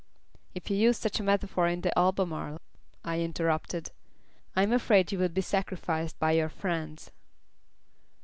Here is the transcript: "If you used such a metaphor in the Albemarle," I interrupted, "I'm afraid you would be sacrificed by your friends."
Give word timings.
"If 0.55 0.71
you 0.71 0.77
used 0.77 0.99
such 0.99 1.19
a 1.19 1.23
metaphor 1.23 1.67
in 1.67 1.81
the 1.81 1.95
Albemarle," 1.95 2.59
I 3.05 3.19
interrupted, 3.19 3.91
"I'm 4.55 4.73
afraid 4.73 5.11
you 5.11 5.19
would 5.19 5.35
be 5.35 5.41
sacrificed 5.41 6.17
by 6.17 6.31
your 6.31 6.49
friends." 6.49 7.11